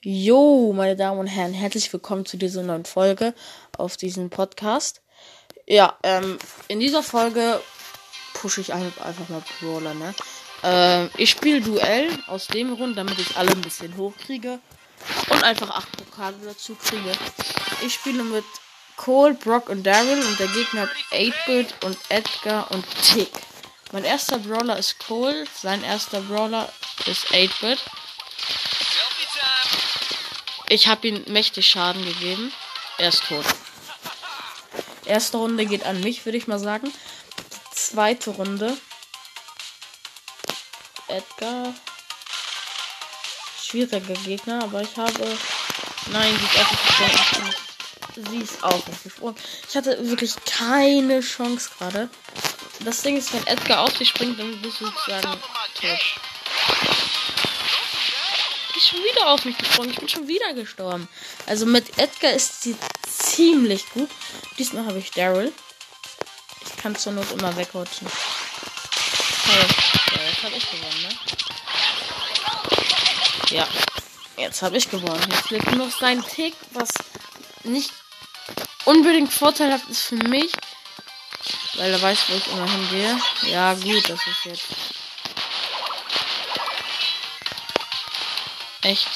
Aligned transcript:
Jo, 0.00 0.72
meine 0.76 0.94
Damen 0.94 1.18
und 1.18 1.26
Herren, 1.26 1.52
herzlich 1.52 1.92
willkommen 1.92 2.24
zu 2.24 2.36
dieser 2.36 2.62
neuen 2.62 2.84
Folge 2.84 3.34
auf 3.76 3.96
diesem 3.96 4.30
Podcast. 4.30 5.02
Ja, 5.66 5.98
ähm, 6.04 6.38
in 6.68 6.78
dieser 6.78 7.02
Folge 7.02 7.60
pushe 8.32 8.60
ich 8.60 8.72
einfach 8.72 9.28
mal 9.28 9.42
Brawler, 9.58 9.94
ne? 9.94 10.14
Ähm, 10.62 11.10
ich 11.16 11.30
spiele 11.30 11.60
Duell 11.60 12.10
aus 12.28 12.46
dem 12.46 12.76
Grund, 12.76 12.96
damit 12.96 13.18
ich 13.18 13.36
alle 13.36 13.50
ein 13.50 13.60
bisschen 13.60 13.96
hochkriege 13.96 14.60
und 15.30 15.42
einfach 15.42 15.70
8 15.70 15.96
Pokale 15.96 16.36
dazu 16.44 16.76
kriege. 16.76 17.10
Ich 17.84 17.94
spiele 17.94 18.22
mit 18.22 18.44
Cole, 18.96 19.34
Brock 19.34 19.68
und 19.68 19.82
Daryl 19.84 20.24
und 20.24 20.38
der 20.38 20.46
Gegner 20.46 20.82
hat 20.82 20.90
8-Bit 21.10 21.74
und 21.84 21.98
Edgar 22.08 22.70
und 22.70 22.84
Tick. 23.02 23.32
Mein 23.90 24.04
erster 24.04 24.38
Brawler 24.38 24.78
ist 24.78 25.00
Cole, 25.00 25.44
sein 25.60 25.82
erster 25.82 26.20
Brawler 26.20 26.68
ist 27.06 27.26
8-Bit. 27.32 27.80
Ich 30.68 30.86
habe 30.86 31.08
ihm 31.08 31.24
mächtig 31.28 31.66
Schaden 31.66 32.04
gegeben. 32.04 32.52
Er 32.98 33.08
ist 33.08 33.24
tot. 33.24 33.44
Erste 35.06 35.38
Runde 35.38 35.64
geht 35.64 35.84
an 35.84 36.00
mich, 36.00 36.26
würde 36.26 36.36
ich 36.36 36.46
mal 36.46 36.58
sagen. 36.58 36.92
Zweite 37.72 38.30
Runde. 38.30 38.76
Edgar. 41.06 41.72
Schwieriger 43.62 44.14
Gegner, 44.24 44.62
aber 44.64 44.82
ich 44.82 44.96
habe. 44.96 45.38
Nein, 46.12 46.38
sie 46.38 46.44
ist 46.44 46.60
aufgefroren. 46.60 47.54
Sie 48.30 48.38
ist 48.38 48.64
aufgefroren. 48.64 49.36
Ich 49.68 49.76
hatte 49.76 50.08
wirklich 50.08 50.34
keine 50.44 51.20
Chance 51.20 51.70
gerade. 51.78 52.10
Das 52.80 53.02
Ding 53.02 53.16
ist, 53.16 53.32
wenn 53.32 53.46
Edgar 53.46 53.84
auf 53.84 53.92
dich 53.94 54.10
springt, 54.10 54.38
dann 54.38 54.60
bist 54.60 54.80
du 54.80 54.86
sozusagen 54.86 55.40
tot 55.80 57.07
schon 58.88 59.04
wieder 59.04 59.28
auf 59.28 59.44
mich 59.44 59.56
gesprungen. 59.58 59.90
Ich 59.90 59.98
bin 59.98 60.08
schon 60.08 60.28
wieder 60.28 60.54
gestorben. 60.54 61.08
Also 61.46 61.66
mit 61.66 61.98
Edgar 61.98 62.32
ist 62.32 62.62
sie 62.62 62.76
ziemlich 63.06 63.88
gut. 63.90 64.10
Diesmal 64.58 64.86
habe 64.86 64.98
ich 64.98 65.10
Daryl. 65.10 65.52
Ich 66.66 66.76
kann 66.82 66.96
zur 66.96 67.12
Not 67.12 67.30
immer 67.32 67.56
wegrutschen. 67.56 68.08
Hey, 69.44 69.66
ja, 70.16 70.22
jetzt 70.28 70.42
habe 70.42 70.54
ich 70.56 70.70
gewonnen, 70.70 71.02
ne? 71.02 71.08
Ja, 73.50 73.68
jetzt 74.36 74.62
habe 74.62 74.76
ich 74.76 74.90
gewonnen. 74.90 75.28
Jetzt 75.30 75.50
lebt 75.50 75.66
nur 75.66 75.86
noch 75.86 75.98
sein 75.98 76.22
Tick, 76.24 76.54
was 76.72 76.90
nicht 77.64 77.92
unbedingt 78.84 79.32
vorteilhaft 79.32 79.88
ist 79.88 80.02
für 80.02 80.16
mich. 80.16 80.52
Weil 81.74 81.92
er 81.92 82.02
weiß, 82.02 82.18
wo 82.28 82.34
ich 82.34 82.46
immer 82.48 82.70
hingehe. 82.70 83.20
Ja, 83.42 83.74
gut, 83.74 84.08
das 84.08 84.18
ist 84.26 84.44
jetzt 84.44 84.64
Echt. 88.82 89.08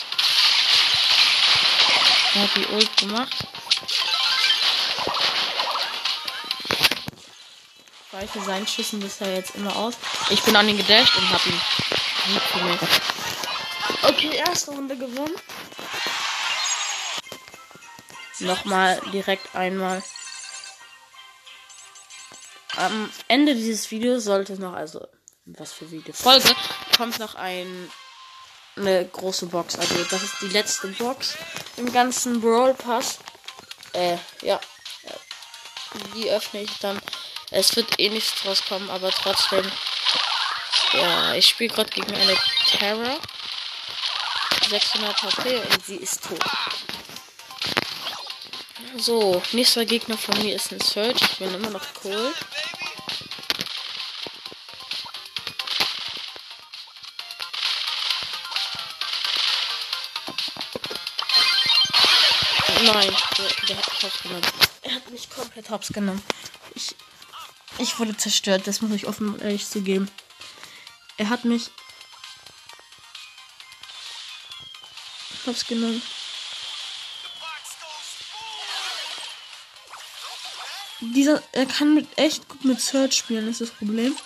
Er 2.34 2.42
hat 2.42 2.56
die 2.56 2.66
Ult 2.66 2.96
gemacht. 2.96 3.46
Weiche 8.10 8.40
seinen 8.42 8.66
Schüssen 8.66 9.00
bisher 9.00 9.34
jetzt 9.34 9.54
immer 9.54 9.74
aus. 9.76 9.94
Ich 10.30 10.42
bin 10.42 10.56
an 10.56 10.68
ihn 10.68 10.76
gedasht 10.76 11.16
und 11.16 11.30
hab 11.30 11.46
ihn. 11.46 11.60
Okay, 14.02 14.36
erste 14.36 14.72
Runde 14.72 14.96
gewonnen. 14.96 15.34
Nochmal 18.40 19.00
direkt 19.12 19.54
einmal. 19.54 20.02
Am 22.76 23.12
Ende 23.28 23.54
dieses 23.54 23.90
Videos 23.90 24.24
sollte 24.24 24.60
noch, 24.60 24.72
also 24.72 25.06
was 25.44 25.72
für 25.72 25.90
Video 25.90 26.14
Folge, 26.14 26.54
kommt 26.96 27.18
noch 27.18 27.34
ein 27.34 27.90
eine 28.76 29.06
große 29.06 29.46
Box. 29.46 29.76
Also 29.76 30.02
das 30.04 30.22
ist 30.22 30.34
die 30.40 30.48
letzte 30.48 30.88
Box 30.88 31.36
im 31.76 31.92
ganzen 31.92 32.40
Brawl 32.40 32.74
Pass. 32.74 33.18
Äh, 33.92 34.16
ja. 34.42 34.60
Die 36.14 36.30
öffne 36.30 36.62
ich 36.62 36.78
dann. 36.78 37.00
Es 37.50 37.76
wird 37.76 37.98
eh 37.98 38.08
nichts 38.08 38.44
rauskommen, 38.46 38.88
aber 38.90 39.10
trotzdem. 39.10 39.70
Ja, 40.94 41.34
ich 41.34 41.46
spiele 41.46 41.74
gerade 41.74 41.90
gegen 41.90 42.14
eine 42.14 42.36
Terra. 42.66 43.18
600 44.68 45.22
HP 45.22 45.56
und 45.56 45.84
sie 45.84 45.96
ist 45.96 46.24
tot. 46.24 46.40
So, 48.96 49.42
nächster 49.52 49.84
Gegner 49.84 50.16
von 50.16 50.38
mir 50.42 50.54
ist 50.54 50.72
ein 50.72 50.80
Search. 50.80 51.20
Ich 51.20 51.38
bin 51.38 51.52
immer 51.54 51.70
noch 51.70 51.84
cool. 52.04 52.32
Nein, 62.84 63.16
der, 63.38 63.66
der 63.68 63.76
hat 63.76 63.92
mich 63.92 64.02
hops 64.02 64.22
genommen. 64.22 64.42
Er 64.82 64.94
hat 64.94 65.10
mich 65.10 65.30
komplett 65.30 65.70
hops 65.70 65.88
genommen. 65.88 66.22
Ich, 66.74 66.96
ich 67.78 67.98
wurde 67.98 68.16
zerstört, 68.16 68.66
das 68.66 68.80
muss 68.80 68.90
ich 68.90 69.06
offen 69.06 69.34
und 69.34 69.40
ehrlich 69.40 69.68
zugeben. 69.68 70.10
Er 71.16 71.28
hat 71.28 71.44
mich 71.44 71.70
hops 75.46 75.64
genommen. 75.66 76.02
Dieser, 81.00 81.42
er 81.52 81.66
kann 81.66 81.94
mit 81.94 82.06
echt 82.16 82.48
gut 82.48 82.64
mit 82.64 82.80
Search 82.80 83.14
spielen, 83.14 83.48
ist 83.48 83.60
das 83.60 83.70
Problem. 83.70 84.16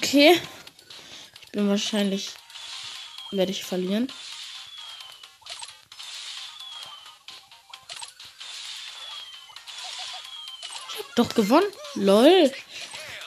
Okay. 0.00 0.40
Ich 1.42 1.50
bin 1.50 1.68
wahrscheinlich. 1.68 2.30
Werde 3.32 3.50
ich 3.50 3.64
verlieren. 3.64 4.06
Ich 10.88 10.98
hab 10.98 11.16
doch 11.16 11.34
gewonnen. 11.34 11.66
Lol. 11.96 12.52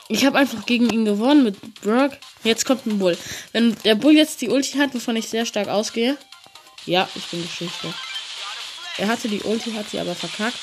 Ich 0.07 0.25
habe 0.25 0.37
einfach 0.37 0.65
gegen 0.65 0.89
ihn 0.89 1.03
gewonnen 1.03 1.43
mit 1.43 1.81
Brock. 1.81 2.13
Jetzt 2.43 2.65
kommt 2.65 2.85
ein 2.85 2.99
Bull. 2.99 3.17
Wenn 3.51 3.75
der 3.83 3.95
Bull 3.95 4.13
jetzt 4.13 4.39
die 4.39 4.49
Ulti 4.49 4.77
hat, 4.77 4.93
wovon 4.93 5.17
ich 5.17 5.27
sehr 5.27 5.45
stark 5.45 5.67
ausgehe. 5.67 6.17
Ja, 6.85 7.09
ich 7.15 7.25
bin 7.25 7.41
Geschichte. 7.41 7.93
Er 8.97 9.09
hatte 9.09 9.27
die 9.27 9.41
Ulti, 9.41 9.73
hat 9.73 9.89
sie 9.89 9.99
aber 9.99 10.15
verkackt. 10.15 10.57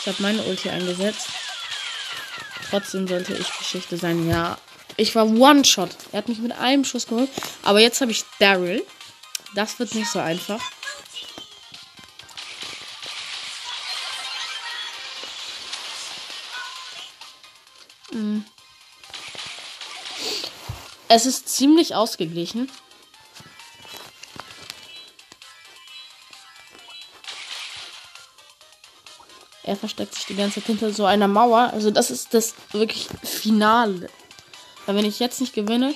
Ich 0.00 0.06
habe 0.06 0.22
meine 0.22 0.42
Ulti 0.44 0.70
eingesetzt. 0.70 1.26
Trotzdem 2.70 3.08
sollte 3.08 3.34
ich 3.34 3.58
Geschichte 3.58 3.96
sein. 3.96 4.28
Ja, 4.28 4.56
ich 4.96 5.14
war 5.14 5.26
One-Shot. 5.26 5.90
Er 6.12 6.18
hat 6.18 6.28
mich 6.28 6.38
mit 6.38 6.52
einem 6.52 6.84
Schuss 6.84 7.06
geholt. 7.06 7.30
Aber 7.62 7.80
jetzt 7.80 8.00
habe 8.00 8.12
ich 8.12 8.24
Daryl. 8.38 8.84
Das 9.54 9.78
wird 9.78 9.94
nicht 9.94 10.10
so 10.10 10.18
einfach. 10.18 10.60
Hm. 18.10 18.44
Es 21.08 21.26
ist 21.26 21.48
ziemlich 21.48 21.94
ausgeglichen. 21.94 22.70
Er 29.62 29.76
versteckt 29.76 30.14
sich 30.14 30.26
die 30.26 30.36
ganze 30.36 30.60
Zeit 30.60 30.66
hinter 30.66 30.92
so 30.92 31.04
einer 31.04 31.28
Mauer. 31.28 31.70
Also 31.72 31.90
das 31.90 32.10
ist 32.10 32.32
das 32.34 32.54
wirklich 32.72 33.08
Finale. 33.22 34.08
Weil 34.86 34.96
wenn 34.96 35.04
ich 35.04 35.18
jetzt 35.18 35.40
nicht 35.40 35.54
gewinne, 35.54 35.94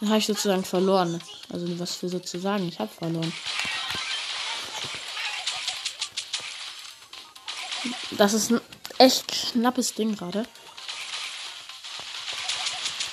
dann 0.00 0.08
habe 0.08 0.18
ich 0.18 0.26
sozusagen 0.26 0.64
verloren. 0.64 1.22
Also 1.50 1.78
was 1.78 1.94
für 1.94 2.08
sozusagen, 2.08 2.68
ich 2.68 2.78
habe 2.78 2.92
verloren. 2.92 3.32
Das 8.12 8.32
ist 8.32 8.50
ein 8.50 8.60
echt 8.98 9.52
knappes 9.52 9.94
Ding 9.94 10.16
gerade. 10.16 10.46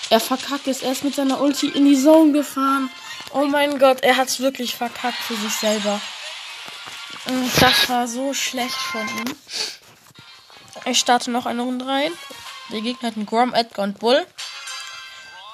Er 0.09 0.19
verkackt. 0.19 0.67
Er 0.67 0.91
ist 0.91 1.03
mit 1.03 1.15
seiner 1.15 1.39
Ulti 1.39 1.67
in 1.69 1.85
die 1.85 2.01
Zone 2.01 2.33
gefahren. 2.33 2.89
Oh 3.33 3.45
mein 3.45 3.79
Gott, 3.79 4.01
er 4.01 4.17
hat 4.17 4.27
es 4.27 4.41
wirklich 4.41 4.75
verkackt 4.75 5.17
für 5.17 5.35
sich 5.35 5.53
selber. 5.53 6.01
Das 7.59 7.89
war 7.89 8.07
so 8.07 8.33
schlecht 8.33 8.75
von 8.75 9.07
ihm. 9.07 9.35
Ich 10.85 10.99
starte 10.99 11.31
noch 11.31 11.45
eine 11.45 11.61
Runde 11.61 11.85
rein. 11.85 12.11
Der 12.71 12.81
Gegner 12.81 13.09
hat 13.09 13.15
einen 13.15 13.25
Grom, 13.25 13.53
Edgar 13.53 13.85
und 13.85 13.99
Bull. 13.99 14.25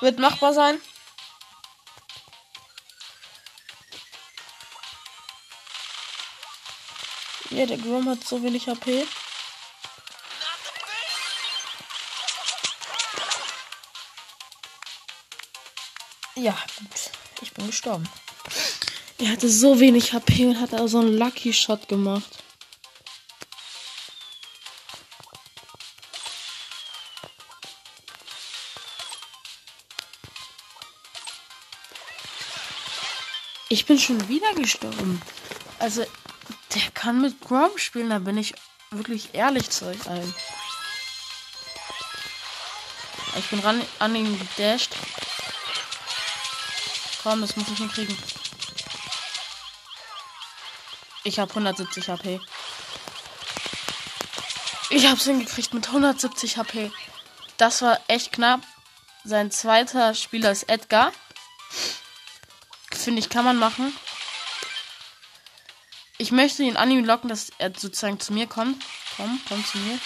Wird 0.01 0.19
machbar 0.19 0.53
sein. 0.53 0.79
Ja, 7.49 7.65
der 7.65 7.77
Grom 7.77 8.07
hat 8.09 8.23
so 8.23 8.43
wenig 8.43 8.67
HP. 8.67 9.07
Ja, 16.35 16.55
gut. 16.77 16.89
Ich 17.41 17.51
bin 17.53 17.65
gestorben. 17.65 18.07
Er 19.17 19.31
hatte 19.31 19.49
so 19.49 19.79
wenig 19.79 20.13
HP 20.13 20.45
und 20.45 20.61
hat 20.61 20.75
also 20.75 20.99
einen 20.99 21.17
Lucky 21.17 21.51
Shot 21.51 21.87
gemacht. 21.87 22.43
Ich 33.77 33.85
bin 33.85 33.99
schon 33.99 34.27
wieder 34.27 34.55
gestorben. 34.55 35.21
Also, 35.77 36.03
der 36.73 36.81
kann 36.95 37.21
mit 37.21 37.39
Grom 37.41 37.69
spielen, 37.77 38.09
da 38.09 38.17
bin 38.17 38.35
ich 38.35 38.55
wirklich 38.89 39.35
ehrlich 39.35 39.69
zu 39.69 39.85
euch 39.85 40.09
allen. 40.09 40.33
Ich 43.37 43.45
bin 43.51 43.59
ran 43.59 43.79
an 43.99 44.15
ihn 44.15 44.39
gedasht. 44.39 44.95
Komm, 47.21 47.41
das 47.41 47.55
muss 47.55 47.67
ich 47.71 47.77
hinkriegen. 47.77 48.17
Ich 51.23 51.37
habe 51.37 51.51
170 51.51 52.09
HP. 52.09 52.41
Ich 54.89 55.05
hab's 55.05 55.25
hingekriegt 55.25 55.75
mit 55.75 55.85
170 55.85 56.57
HP. 56.57 56.91
Das 57.57 57.83
war 57.83 57.99
echt 58.07 58.31
knapp. 58.31 58.61
Sein 59.23 59.51
zweiter 59.51 60.15
Spieler 60.15 60.51
ist 60.51 60.67
Edgar. 60.67 61.11
Finde 63.07 63.21
ich, 63.21 63.29
kann 63.29 63.45
man 63.45 63.55
machen. 63.55 63.95
Ich 66.17 66.33
möchte 66.33 66.61
ihn 66.63 66.75
an 66.75 66.91
ihm 66.91 67.05
locken, 67.05 67.29
dass 67.29 67.51
er 67.57 67.69
sozusagen 67.69 68.19
zu 68.19 68.33
mir 68.33 68.47
kommt. 68.47 68.83
Komm, 69.15 69.39
komm 69.47 69.65
zu 69.65 69.77
mir. 69.77 69.97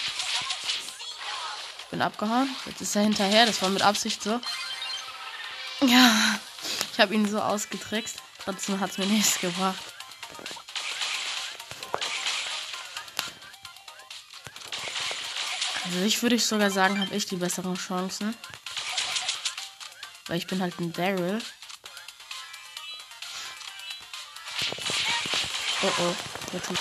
Ich 1.80 1.86
bin 1.90 2.00
abgehauen. 2.00 2.48
Jetzt 2.64 2.80
ist 2.80 2.94
er 2.94 3.02
hinterher. 3.02 3.44
Das 3.44 3.60
war 3.60 3.70
mit 3.70 3.82
Absicht 3.82 4.22
so. 4.22 4.40
Ja, 5.80 6.38
ich 6.92 7.00
habe 7.00 7.12
ihn 7.12 7.28
so 7.28 7.40
ausgetrickst. 7.40 8.18
Trotzdem 8.44 8.78
hat 8.78 8.92
es 8.92 8.98
mir 8.98 9.06
nichts 9.06 9.40
gebracht. 9.40 9.82
Also 15.86 15.98
ich 16.04 16.22
würde 16.22 16.38
sogar 16.38 16.70
sagen, 16.70 17.00
habe 17.00 17.16
ich 17.16 17.26
die 17.26 17.34
besseren 17.34 17.74
Chancen. 17.74 18.36
Weil 20.28 20.38
ich 20.38 20.46
bin 20.46 20.62
halt 20.62 20.78
ein 20.78 20.92
Daryl. 20.92 21.42
Oh 25.84 25.92
oh, 25.98 26.14
jetzt 26.52 26.70
muss 26.70 26.78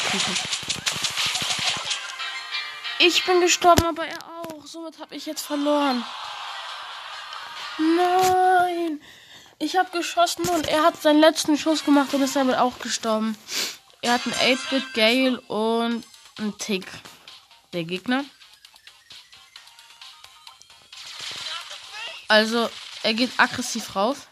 ich 2.99 3.07
Ich 3.07 3.25
bin 3.25 3.41
gestorben, 3.41 3.85
aber 3.85 4.05
er 4.05 4.19
auch. 4.27 4.65
Somit 4.65 4.99
habe 4.99 5.15
ich 5.15 5.25
jetzt 5.25 5.41
verloren. 5.41 6.05
Nein! 7.79 9.01
Ich 9.57 9.75
habe 9.77 9.89
geschossen 9.91 10.47
und 10.49 10.67
er 10.67 10.83
hat 10.83 11.01
seinen 11.01 11.19
letzten 11.19 11.57
Schuss 11.57 11.83
gemacht 11.83 12.13
und 12.13 12.21
ist 12.21 12.35
damit 12.35 12.57
auch 12.57 12.77
gestorben. 12.79 13.35
Er 14.01 14.13
hat 14.13 14.21
einen 14.25 14.57
8-Bit 14.57 14.93
Gale 14.93 15.41
und 15.41 16.03
einen 16.37 16.57
Tick. 16.59 16.85
Der 17.73 17.83
Gegner. 17.83 18.23
Also, 22.27 22.69
er 23.03 23.13
geht 23.13 23.31
aggressiv 23.37 23.95
rauf. 23.95 24.27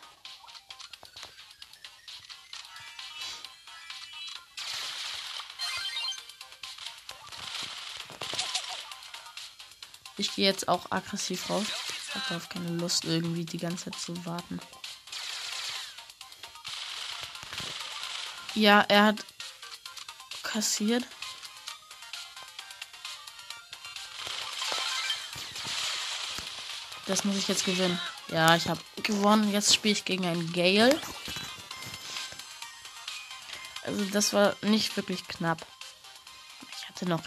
Ich 10.20 10.36
gehe 10.36 10.46
jetzt 10.46 10.68
auch 10.68 10.92
aggressiv 10.92 11.50
rauf. 11.50 11.66
Ich 12.10 12.16
habe 12.16 12.26
darauf 12.28 12.50
keine 12.50 12.72
Lust, 12.72 13.06
irgendwie 13.06 13.46
die 13.46 13.58
ganze 13.58 13.86
Zeit 13.86 14.02
zu 14.02 14.26
warten. 14.26 14.60
Ja, 18.54 18.82
er 18.82 19.06
hat 19.06 19.26
kassiert. 20.44 21.06
Das 27.06 27.24
muss 27.24 27.38
ich 27.38 27.48
jetzt 27.48 27.64
gewinnen. 27.64 28.00
Ja, 28.28 28.58
ich 28.58 28.68
habe 28.68 28.82
gewonnen. 28.98 29.54
Jetzt 29.54 29.74
spiele 29.74 29.94
ich 29.94 30.04
gegen 30.04 30.26
einen 30.26 30.52
Gale. 30.52 31.00
Also 33.84 34.04
das 34.06 34.34
war 34.34 34.58
nicht 34.64 34.98
wirklich 34.98 35.26
knapp. 35.30 35.66
Ich 36.78 36.90
hatte 36.90 37.06
noch 37.06 37.24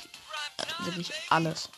wirklich 0.80 1.10
alles. 1.30 1.70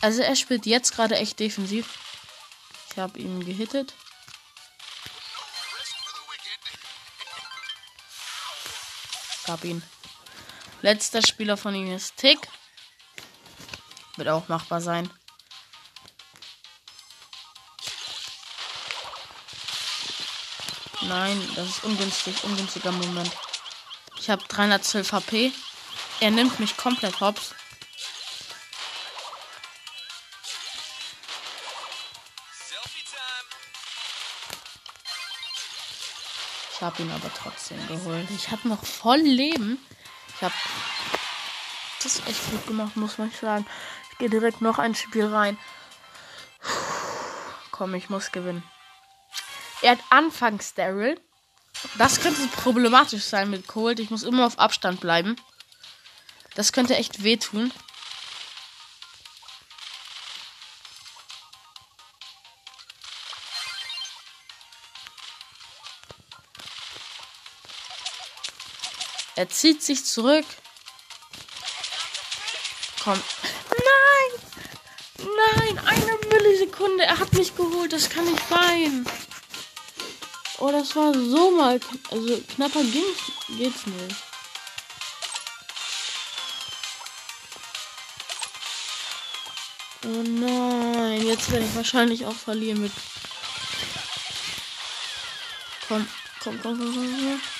Also 0.00 0.22
er 0.22 0.36
spielt 0.36 0.66
jetzt 0.66 0.94
gerade 0.94 1.16
echt 1.16 1.40
defensiv. 1.40 1.98
Ich 2.90 2.98
habe 2.98 3.18
ihn 3.18 3.44
gehittet. 3.44 3.94
Gab 9.46 9.64
ihn. 9.64 9.82
Letzter 10.82 11.22
Spieler 11.26 11.56
von 11.56 11.74
ihm 11.74 11.94
ist 11.94 12.16
Tick. 12.16 12.38
Wird 14.16 14.28
auch 14.28 14.48
machbar 14.48 14.80
sein. 14.80 15.10
Nein, 21.02 21.40
das 21.56 21.68
ist 21.68 21.84
ungünstig, 21.84 22.44
ungünstiger 22.44 22.92
Moment. 22.92 23.30
Ich 24.18 24.28
habe 24.28 24.44
312 24.46 25.12
HP. 25.12 25.52
Er 26.20 26.30
nimmt 26.30 26.60
mich 26.60 26.76
komplett 26.76 27.20
hops. 27.20 27.54
Ich 36.78 36.82
habe 36.82 37.02
ihn 37.02 37.10
aber 37.10 37.30
trotzdem 37.34 37.84
geholt. 37.88 38.28
Ich 38.30 38.50
habe 38.50 38.68
noch 38.68 38.84
voll 38.84 39.18
Leben. 39.18 39.78
Ich 40.36 40.42
habe 40.42 40.54
das 42.02 42.22
echt 42.26 42.50
gut 42.50 42.66
gemacht, 42.66 42.96
muss 42.96 43.18
man 43.18 43.30
sagen 43.32 43.66
gehe 44.18 44.28
direkt 44.28 44.60
noch 44.60 44.78
ein 44.78 44.94
Spiel 44.94 45.26
rein. 45.26 45.56
Komm, 47.70 47.94
ich 47.94 48.10
muss 48.10 48.32
gewinnen. 48.32 48.62
Er 49.82 49.92
hat 49.92 50.00
anfangs 50.10 50.74
Daryl. 50.74 51.18
Das 51.96 52.20
könnte 52.20 52.44
problematisch 52.48 53.22
sein 53.22 53.50
mit 53.50 53.68
Cold. 53.68 54.00
Ich 54.00 54.10
muss 54.10 54.24
immer 54.24 54.46
auf 54.46 54.58
Abstand 54.58 55.00
bleiben. 55.00 55.36
Das 56.56 56.72
könnte 56.72 56.96
echt 56.96 57.22
wehtun. 57.22 57.72
Er 69.38 69.48
zieht 69.48 69.84
sich 69.84 70.04
zurück. 70.04 70.44
Komm, 73.04 73.22
Nein, 75.20 75.78
eine 75.86 76.18
Millisekunde. 76.28 77.04
Er 77.04 77.20
hat 77.20 77.32
mich 77.34 77.54
geholt. 77.54 77.92
Das 77.92 78.10
kann 78.10 78.24
nicht 78.24 78.48
sein. 78.48 79.06
Oh, 80.58 80.72
das 80.72 80.96
war 80.96 81.14
so 81.14 81.52
mal. 81.52 81.78
Also 82.10 82.42
knapper 82.52 82.82
ging's, 82.82 83.30
geht's 83.56 83.86
nicht. 83.86 84.16
Oh 90.04 90.22
nein, 90.24 91.24
jetzt 91.24 91.48
werde 91.52 91.64
ich 91.64 91.76
wahrscheinlich 91.76 92.26
auch 92.26 92.34
verlieren 92.34 92.82
mit. 92.82 92.92
Komm, 95.86 96.08
komm, 96.42 96.60
komm, 96.60 96.78
komm, 96.78 96.92
komm. 96.92 97.57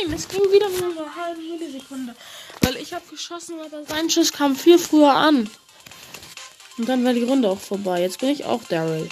Nein, 0.00 0.12
es 0.12 0.28
ging 0.28 0.40
wieder 0.52 0.68
nur 0.68 0.90
eine 0.90 1.16
halbe 1.16 1.40
Millisekunde. 1.40 2.14
Weil 2.62 2.76
ich 2.76 2.92
habe 2.92 3.06
geschossen, 3.08 3.60
aber 3.60 3.84
sein 3.84 4.10
Schuss 4.10 4.32
kam 4.32 4.54
viel 4.54 4.78
früher 4.78 5.12
an. 5.12 5.50
Und 6.76 6.88
dann 6.88 7.04
war 7.04 7.12
die 7.12 7.24
Runde 7.24 7.48
auch 7.48 7.58
vorbei. 7.58 8.02
Jetzt 8.02 8.20
bin 8.20 8.28
ich 8.28 8.44
auch 8.44 8.62
Daryl. 8.64 9.08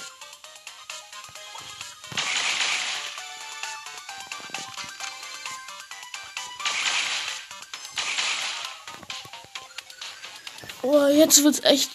Oh, 10.82 11.06
jetzt 11.06 11.42
wird's 11.42 11.64
echt, 11.64 11.90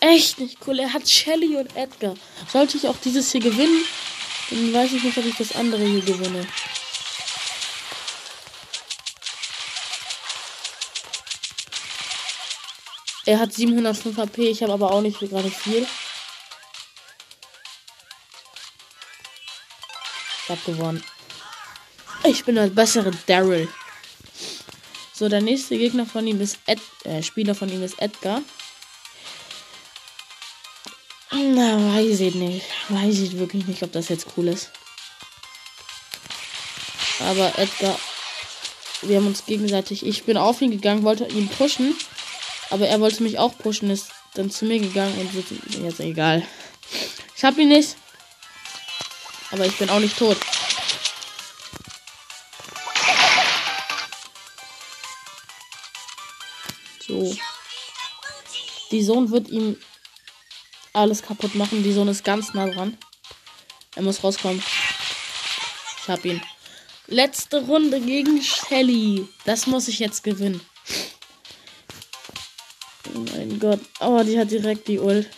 echt 0.00 0.38
nicht 0.38 0.58
cool. 0.66 0.78
Er 0.80 0.92
hat 0.92 1.08
Shelly 1.08 1.56
und 1.56 1.74
Edgar. 1.76 2.14
Sollte 2.52 2.76
ich 2.76 2.86
auch 2.88 2.96
dieses 3.02 3.32
hier 3.32 3.40
gewinnen, 3.40 3.84
dann 4.50 4.74
weiß 4.74 4.92
ich 4.92 5.02
nicht, 5.02 5.16
ob 5.16 5.24
ich 5.24 5.36
das 5.36 5.56
andere 5.56 5.82
hier 5.82 6.02
gewinne. 6.02 6.46
Er 13.26 13.38
hat 13.38 13.52
705 13.52 14.16
HP, 14.16 14.50
ich 14.50 14.62
habe 14.62 14.72
aber 14.72 14.92
auch 14.92 15.00
nicht 15.00 15.18
gerade 15.18 15.50
viel. 15.50 15.86
Ich 20.42 20.50
habe 20.50 20.60
gewonnen. 20.66 21.02
Ich 22.24 22.44
bin 22.44 22.56
der 22.56 22.66
bessere 22.66 23.10
Daryl. 23.26 23.68
So, 25.14 25.28
der 25.28 25.40
nächste 25.40 25.78
Gegner 25.78 26.04
von 26.04 26.26
ihm 26.26 26.40
ist 26.40 26.58
Ed, 26.66 26.80
äh, 27.04 27.22
Spieler 27.22 27.54
von 27.54 27.70
ihm 27.70 27.82
ist 27.82 28.00
Edgar. 28.02 28.42
Na, 31.30 31.96
weiß 31.96 32.20
ich 32.20 32.34
nicht. 32.34 32.66
Weiß 32.88 33.18
ich 33.20 33.38
wirklich 33.38 33.66
nicht, 33.66 33.82
ob 33.82 33.92
das 33.92 34.08
jetzt 34.08 34.26
cool 34.36 34.48
ist. 34.48 34.70
Aber 37.20 37.58
Edgar, 37.58 37.98
wir 39.02 39.16
haben 39.16 39.26
uns 39.26 39.46
gegenseitig, 39.46 40.04
ich 40.04 40.24
bin 40.24 40.36
auf 40.36 40.60
ihn 40.60 40.72
gegangen, 40.72 41.04
wollte 41.04 41.26
ihn 41.26 41.48
pushen. 41.48 41.96
Aber 42.74 42.88
er 42.88 42.98
wollte 42.98 43.22
mich 43.22 43.38
auch 43.38 43.56
pushen, 43.56 43.88
ist 43.88 44.10
dann 44.34 44.50
zu 44.50 44.64
mir 44.64 44.80
gegangen 44.80 45.16
und 45.20 45.32
wird 45.32 45.46
jetzt 45.80 46.00
egal. 46.00 46.44
Ich 47.36 47.44
hab 47.44 47.56
ihn 47.56 47.68
nicht. 47.68 47.94
Aber 49.52 49.64
ich 49.64 49.78
bin 49.78 49.88
auch 49.90 50.00
nicht 50.00 50.18
tot. 50.18 50.36
So. 57.06 57.36
Die 58.90 59.04
Sohn 59.04 59.30
wird 59.30 59.50
ihm 59.50 59.76
alles 60.92 61.22
kaputt 61.22 61.54
machen. 61.54 61.84
Die 61.84 61.92
Sohn 61.92 62.08
ist 62.08 62.24
ganz 62.24 62.54
nah 62.54 62.68
dran. 62.68 62.98
Er 63.94 64.02
muss 64.02 64.24
rauskommen. 64.24 64.60
Ich 66.02 66.08
hab 66.08 66.24
ihn. 66.24 66.42
Letzte 67.06 67.64
Runde 67.64 68.00
gegen 68.00 68.42
Shelly. 68.42 69.28
Das 69.44 69.68
muss 69.68 69.86
ich 69.86 70.00
jetzt 70.00 70.24
gewinnen. 70.24 70.60
Oh 73.64 73.70
Gott. 73.70 73.80
Oh, 74.00 74.22
die 74.22 74.38
hat 74.38 74.50
direkt 74.50 74.88
die 74.88 74.98
Ult. 74.98 75.28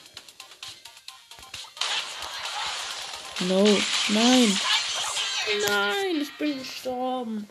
No. 3.41 3.63
Nein. 4.09 4.61
Nein, 5.69 6.21
ich 6.21 6.37
bin 6.37 6.59
gestorben. 6.59 7.49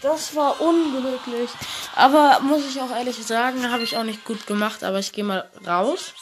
Das 0.00 0.34
war 0.34 0.58
unglücklich. 0.60 1.50
Aber 1.94 2.40
muss 2.40 2.66
ich 2.66 2.80
auch 2.80 2.90
ehrlich 2.90 3.16
sagen, 3.16 3.70
habe 3.70 3.82
ich 3.82 3.96
auch 3.98 4.04
nicht 4.04 4.24
gut 4.24 4.46
gemacht. 4.46 4.84
Aber 4.84 4.98
ich 5.00 5.12
gehe 5.12 5.24
mal 5.24 5.50
raus. 5.66 6.14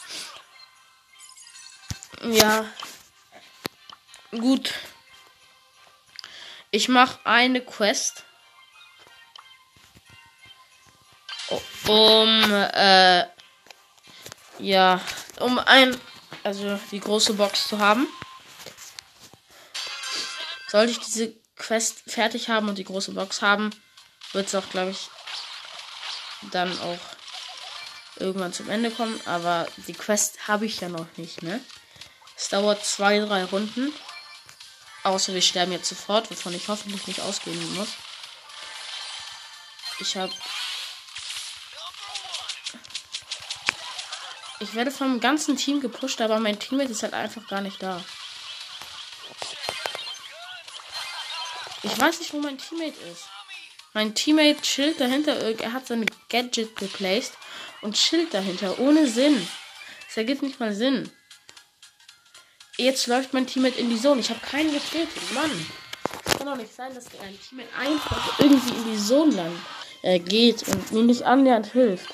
Ja. 2.23 2.65
Gut. 4.31 4.73
Ich 6.71 6.89
mache 6.89 7.19
eine 7.23 7.61
Quest. 7.61 8.25
Um, 11.87 12.53
äh, 12.53 13.25
ja, 14.59 15.01
um 15.39 15.59
ein, 15.59 15.99
also 16.43 16.79
die 16.91 16.99
große 16.99 17.33
Box 17.33 17.67
zu 17.67 17.79
haben. 17.79 18.07
Sollte 20.67 20.91
ich 20.91 20.99
diese 20.99 21.33
Quest 21.55 22.03
fertig 22.07 22.49
haben 22.49 22.69
und 22.69 22.77
die 22.77 22.83
große 22.83 23.11
Box 23.11 23.41
haben, 23.41 23.71
wird 24.33 24.47
es 24.47 24.55
auch, 24.55 24.69
glaube 24.69 24.91
ich, 24.91 25.09
dann 26.51 26.71
auch 26.79 26.99
irgendwann 28.17 28.53
zum 28.53 28.69
Ende 28.69 28.91
kommen. 28.91 29.19
Aber 29.25 29.67
die 29.87 29.93
Quest 29.93 30.47
habe 30.47 30.65
ich 30.65 30.79
ja 30.79 30.89
noch 30.89 31.07
nicht, 31.17 31.41
ne? 31.41 31.63
Es 32.37 32.49
dauert 32.49 32.85
zwei, 32.85 33.19
drei 33.19 33.43
Runden. 33.43 33.93
Außer 35.03 35.33
wir 35.33 35.41
sterben 35.41 35.71
jetzt 35.71 35.89
sofort, 35.89 36.29
wovon 36.29 36.53
ich 36.53 36.67
hoffentlich 36.67 37.07
nicht 37.07 37.21
ausgehen 37.21 37.75
muss. 37.75 37.89
Ich 39.99 40.15
habe. 40.15 40.33
Ich 44.61 44.75
werde 44.75 44.91
vom 44.91 45.21
ganzen 45.21 45.55
Team 45.55 45.79
gepusht, 45.79 46.19
aber 46.19 46.39
mein 46.39 46.59
Teammate 46.59 46.91
ist 46.91 47.03
halt 47.03 47.13
einfach 47.13 47.47
gar 47.47 47.61
nicht 47.61 47.81
da. 47.81 48.03
Ich 51.83 51.97
weiß 51.97 52.19
nicht, 52.19 52.33
wo 52.33 52.39
mein 52.39 52.57
Teammate 52.57 52.99
ist. 53.11 53.23
Mein 53.93 54.13
Teammate 54.13 54.61
chillt 54.61 54.99
dahinter. 54.99 55.35
Er 55.59 55.71
hat 55.71 55.87
seine 55.87 56.05
Gadget 56.27 56.75
geplaced 56.75 57.33
und 57.81 57.95
chillt 57.95 58.33
dahinter. 58.33 58.77
Ohne 58.79 59.07
Sinn. 59.07 59.47
Es 60.09 60.17
ergibt 60.17 60.41
nicht 60.41 60.59
mal 60.59 60.73
Sinn. 60.73 61.09
Jetzt 62.77 63.07
läuft 63.07 63.33
mein 63.33 63.47
Teammate 63.47 63.79
in 63.79 63.89
die 63.89 64.01
Zone. 64.01 64.19
Ich 64.19 64.29
habe 64.29 64.41
keinen 64.41 64.73
getötet. 64.73 65.33
Mann. 65.33 65.65
Es 66.25 66.37
kann 66.37 66.47
doch 66.47 66.57
nicht 66.57 66.75
sein, 66.75 66.93
dass 66.93 67.05
ein 67.21 67.39
Teammate 67.41 67.73
einfach 67.77 68.39
irgendwie 68.39 68.75
in 68.75 68.91
die 68.91 69.01
Zone 69.01 69.35
lang 69.35 69.61
äh, 70.01 70.19
geht 70.19 70.67
und 70.67 70.91
mir 70.91 71.03
nicht 71.03 71.23
annähernd 71.23 71.67
hilft. 71.67 72.13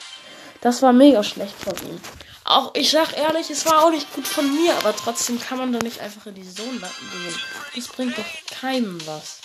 Das 0.61 0.83
war 0.83 0.93
mega 0.93 1.23
schlecht 1.23 1.55
von 1.55 1.75
ihm. 1.87 1.99
Auch, 2.47 2.75
ich 2.75 2.91
sag 2.91 3.17
ehrlich, 3.17 3.49
es 3.49 3.65
war 3.65 3.83
auch 3.83 3.89
nicht 3.89 4.13
gut 4.13 4.27
von 4.27 4.53
mir, 4.53 4.77
aber 4.77 4.95
trotzdem 4.95 5.41
kann 5.41 5.57
man 5.57 5.73
doch 5.73 5.81
nicht 5.81 5.99
einfach 5.99 6.27
in 6.27 6.35
die 6.35 6.47
Zone 6.47 6.79
gehen. 7.11 7.39
Das 7.73 7.87
bringt 7.87 8.15
doch 8.15 8.59
keinem 8.61 8.99
was. 9.07 9.39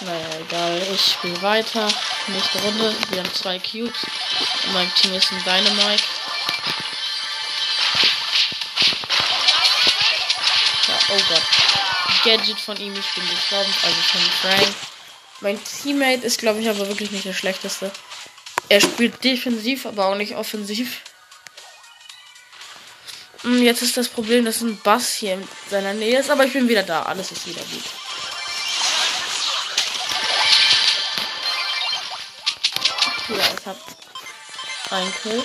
Naja, 0.00 0.26
egal. 0.40 0.82
Ich 0.94 1.12
spiele 1.14 1.42
weiter. 1.42 1.88
Nächste 2.28 2.62
Runde. 2.62 2.94
Wir 3.10 3.18
haben 3.18 3.34
zwei 3.34 3.58
Cubes. 3.58 4.06
Und 4.66 4.72
mein 4.72 4.92
Team 4.94 5.14
ist 5.14 5.32
ein 5.32 5.42
Dynamite. 5.42 6.04
Oh 11.10 11.20
Gott. 11.28 11.42
Gadget 12.24 12.60
von 12.60 12.76
ihm, 12.76 12.94
ich 12.94 13.14
bin 13.14 13.28
gestorben, 13.28 13.74
also 13.82 14.00
von 14.12 14.20
Frank. 14.40 14.74
Mein 15.40 15.62
Teammate 15.64 16.24
ist, 16.24 16.38
glaube 16.38 16.60
ich, 16.60 16.68
aber 16.68 16.86
wirklich 16.88 17.10
nicht 17.10 17.24
der 17.24 17.34
schlechteste. 17.34 17.90
Er 18.68 18.80
spielt 18.80 19.22
defensiv, 19.22 19.86
aber 19.86 20.06
auch 20.06 20.16
nicht 20.16 20.36
offensiv. 20.36 21.00
Hm, 23.42 23.62
jetzt 23.62 23.82
ist 23.82 23.96
das 23.96 24.08
Problem, 24.08 24.44
dass 24.44 24.62
ein 24.62 24.80
Bass 24.82 25.14
hier 25.14 25.34
in 25.34 25.48
seiner 25.70 25.92
Nähe 25.92 26.18
ist, 26.18 26.30
aber 26.30 26.44
ich 26.44 26.52
bin 26.52 26.68
wieder 26.68 26.82
da. 26.82 27.02
Alles 27.02 27.30
ist 27.30 27.46
wieder 27.46 27.62
gut. 27.62 27.84
Ja, 33.28 33.54
ich 33.58 33.66
habe 33.66 33.80
einen 34.90 35.14
Kill. 35.22 35.44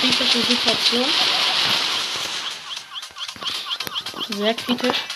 kritische 0.00 0.40
Situation. 0.40 1.06
Sehr 4.28 4.54
kritisch. 4.54 5.15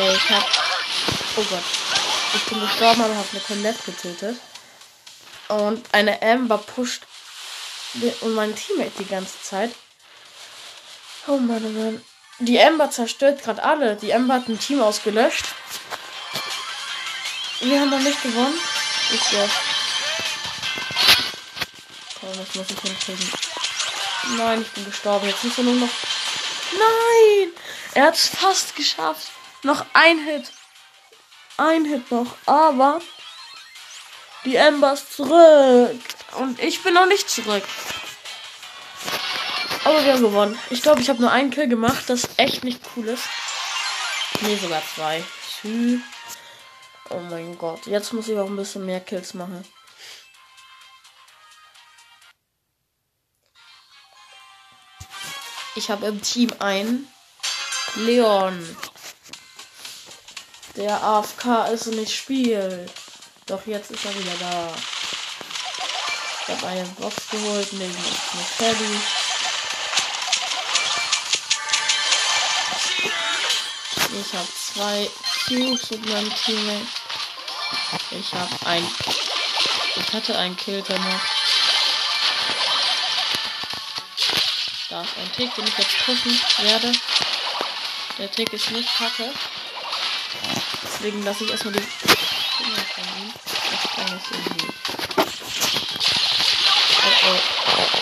Äh, 0.00 0.16
ich 0.16 0.30
hab. 0.30 0.44
Oh 1.36 1.42
Gott. 1.42 1.62
Ich 2.34 2.44
bin 2.44 2.60
gestorben, 2.60 3.02
aber 3.02 3.14
habe 3.14 3.28
eine 3.32 3.40
Colette 3.40 3.82
getötet. 3.84 4.40
Und 5.48 5.84
eine 5.92 6.22
Amber 6.22 6.58
pusht 6.58 7.02
und 8.20 8.34
mein 8.34 8.54
Teammate 8.54 8.92
die 8.98 9.04
ganze 9.04 9.42
Zeit. 9.42 9.74
Oh 11.26 11.36
Mann, 11.36 11.64
oh 11.66 11.70
Mann. 11.70 12.04
Die 12.38 12.58
Amber 12.58 12.90
zerstört 12.90 13.42
gerade 13.42 13.62
alle. 13.62 13.96
Die 13.96 14.14
Amber 14.14 14.34
hat 14.34 14.48
ein 14.48 14.58
Team 14.58 14.80
ausgelöscht. 14.80 15.44
Wir 17.60 17.80
haben 17.80 17.90
noch 17.90 17.98
nicht 17.98 18.22
gewonnen. 18.22 18.58
Ich 19.12 19.32
jetzt. 19.32 19.50
Oh, 22.22 22.32
das 22.34 22.54
muss 22.54 22.66
ich 22.70 22.80
hinkriegen. 22.80 23.32
Nein, 24.38 24.62
ich 24.62 24.68
bin 24.68 24.84
gestorben. 24.84 25.28
Jetzt 25.28 25.44
ist 25.44 25.58
er 25.58 25.64
nur 25.64 25.74
noch. 25.74 25.88
Nein! 26.72 27.48
Er 27.94 28.04
hat 28.04 28.14
es 28.14 28.28
fast 28.28 28.76
geschafft. 28.76 29.30
Noch 29.62 29.84
ein 29.92 30.18
Hit. 30.18 30.52
Ein 31.56 31.84
Hit 31.84 32.10
noch. 32.10 32.36
Aber 32.46 33.00
die 34.44 34.56
Embers 34.56 35.10
zurück. 35.10 36.00
Und 36.38 36.58
ich 36.60 36.82
bin 36.82 36.94
noch 36.94 37.06
nicht 37.06 37.28
zurück. 37.28 37.64
Aber 39.84 40.04
wir 40.04 40.12
haben 40.12 40.22
gewonnen. 40.22 40.58
Ich 40.70 40.82
glaube, 40.82 41.00
ich 41.00 41.08
habe 41.08 41.20
nur 41.20 41.32
einen 41.32 41.50
Kill 41.50 41.68
gemacht, 41.68 42.04
das 42.08 42.28
echt 42.36 42.64
nicht 42.64 42.80
cool 42.96 43.08
ist. 43.08 43.24
Nee, 44.42 44.56
sogar 44.56 44.82
zwei. 44.94 45.24
Oh 47.10 47.18
mein 47.18 47.58
Gott. 47.58 47.86
Jetzt 47.86 48.12
muss 48.12 48.28
ich 48.28 48.38
auch 48.38 48.46
ein 48.46 48.56
bisschen 48.56 48.86
mehr 48.86 49.00
Kills 49.00 49.34
machen. 49.34 49.64
Ich 55.74 55.90
habe 55.90 56.06
im 56.06 56.20
Team 56.22 56.50
einen 56.58 57.08
Leon. 57.96 58.76
Der 60.76 61.02
AFK 61.02 61.68
ist 61.72 61.88
und 61.88 61.96
nicht 61.96 62.14
spielt. 62.14 62.90
Doch 63.46 63.66
jetzt 63.66 63.90
ist 63.90 64.04
er 64.04 64.14
wieder 64.14 64.36
da. 64.38 64.72
Ich 66.42 66.54
habe 66.54 66.66
eine 66.68 66.84
Box 67.00 67.16
geholt, 67.30 67.72
neben 67.72 67.94
eine 67.94 68.46
Shelly. 68.56 69.00
Ich 74.20 74.34
habe 74.34 74.48
zwei 74.56 75.10
Cubes 75.46 75.90
mit 75.90 76.06
meinem 76.06 76.34
Teammate. 76.34 76.86
Ich 78.12 78.32
habe 78.32 78.66
ein. 78.66 78.86
Ich 79.96 80.12
hatte 80.12 80.38
einen 80.38 80.56
Kill 80.56 80.82
gemacht. 80.82 81.26
Da 84.88 85.02
ist 85.02 85.16
ein 85.18 85.32
Tick, 85.32 85.54
den 85.54 85.66
ich 85.66 85.78
jetzt 85.78 85.98
pushen 86.04 86.40
werde. 86.62 86.92
Der 88.18 88.30
Tick 88.30 88.52
ist 88.52 88.70
nicht 88.70 88.92
kacke. 88.96 89.32
Deswegen 91.02 91.22
lasse 91.24 91.44
ich 91.44 91.50
erstmal 91.50 91.72
die 91.72 91.80
Finger 91.80 92.76
von 92.94 93.04
ihm. 93.22 93.32
Das 93.70 93.82
kann 93.94 94.18
ich 94.18 94.30
irgendwie. 94.30 94.68
Oh, 97.02 97.30
oh. 97.30 97.38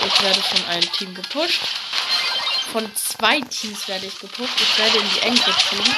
Ich 0.04 0.22
werde 0.22 0.42
von 0.42 0.64
einem 0.66 0.92
Team 0.92 1.14
gepusht. 1.14 1.60
Von 2.72 2.90
zwei 2.96 3.40
Teams 3.42 3.86
werde 3.86 4.06
ich 4.06 4.18
gepusht. 4.18 4.54
Ich 4.56 4.78
werde 4.80 4.98
in 4.98 5.08
die 5.10 5.20
Enge 5.20 5.36
getrieben. 5.36 5.96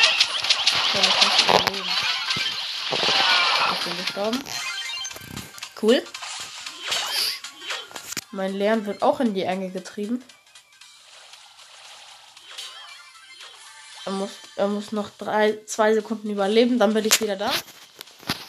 Ich 3.73 3.79
bin 3.85 3.97
gestorben. 3.97 4.45
Cool. 5.81 6.05
Mein 8.31 8.53
Lern 8.53 8.85
wird 8.85 9.01
auch 9.01 9.21
in 9.21 9.33
die 9.33 9.45
Enge 9.45 9.71
getrieben. 9.71 10.23
Er 14.07 14.13
muss, 14.13 14.31
er 14.57 14.69
muss 14.69 14.93
noch 14.93 15.11
drei, 15.19 15.59
zwei 15.67 15.95
Sekunden 15.95 16.31
überleben, 16.31 16.79
dann 16.79 16.95
bin 16.95 17.05
ich 17.05 17.21
wieder 17.21 17.37
da. 17.37 17.51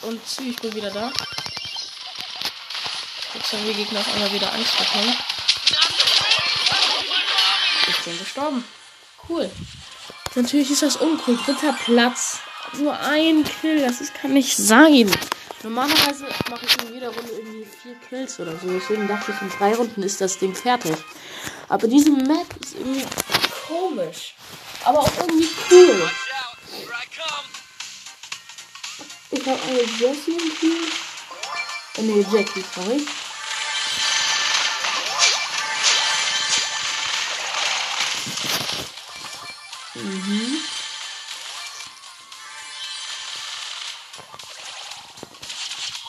Und 0.02 0.20
ich 0.44 0.56
bin 0.56 0.74
wieder 0.74 0.90
da. 0.90 1.12
Jetzt 3.34 3.52
haben 3.52 3.66
die 3.66 3.74
Gegner 3.74 4.00
auf 4.00 4.14
einmal 4.14 4.32
wieder 4.32 4.52
Angst 4.52 4.78
bekommen. 4.78 5.16
Ich 7.88 8.04
bin 8.04 8.18
gestorben. 8.18 8.64
Cool. 9.28 9.50
Natürlich 10.34 10.70
ist 10.70 10.82
das 10.82 10.96
uncool. 10.96 11.36
Dritter 11.36 11.72
Platz. 11.84 12.38
Nur 12.78 12.98
ein 12.98 13.44
Kill. 13.44 13.80
Das 13.80 14.00
ist, 14.00 14.14
kann 14.14 14.32
nicht 14.32 14.56
sein. 14.56 15.10
Normalerweise 15.62 16.26
mache 16.50 16.66
ich 16.66 16.82
in 16.82 16.94
jeder 16.94 17.08
Runde 17.08 17.30
irgendwie 17.30 17.64
vier 17.64 17.94
Kills 18.08 18.40
oder 18.40 18.52
so. 18.58 18.68
Deswegen 18.68 19.06
dachte 19.06 19.32
ich, 19.32 19.40
in 19.42 19.50
drei 19.50 19.74
Runden 19.74 20.02
ist 20.02 20.20
das 20.20 20.38
Ding 20.38 20.54
fertig. 20.54 20.96
Aber 21.68 21.86
diese 21.86 22.10
Map 22.10 22.46
ist 22.60 22.74
irgendwie 22.74 23.06
komisch. 23.68 24.34
Aber 24.84 24.98
auch 25.00 25.18
irgendwie 25.18 25.48
cool. 25.70 26.10
Ich 29.30 29.46
habe 29.46 29.62
eine 29.62 29.82
Jessie 29.82 30.32
im 30.32 30.58
Team. 30.58 30.92
Äh, 31.96 32.02
nee, 32.02 32.26
Jackie, 32.30 32.64
sorry. 32.74 33.06
Mhm. 39.94 40.64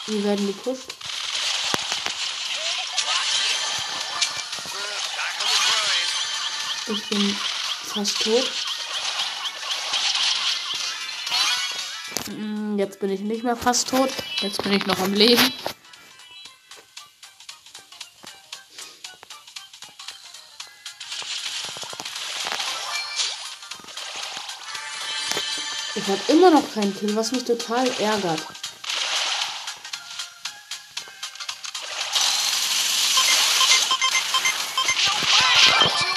Wir 0.07 0.23
werden 0.23 0.47
gepusht. 0.47 0.95
Ich 6.87 7.09
bin 7.09 7.37
fast 7.93 8.21
tot. 8.21 8.62
Jetzt 12.83 12.99
bin 12.99 13.09
ich 13.11 13.21
nicht 13.21 13.45
mehr 13.45 13.55
fast 13.55 13.87
tot. 13.87 14.09
Jetzt 14.41 14.61
bin 14.61 14.73
ich 14.73 14.85
noch 14.85 14.99
am 14.99 15.13
Leben. 15.13 15.53
Ich 25.95 26.07
habe 26.09 26.19
immer 26.27 26.51
noch 26.51 26.73
keinen 26.73 26.93
Kill, 26.93 27.15
was 27.15 27.31
mich 27.31 27.45
total 27.45 27.87
ärgert. 28.01 28.41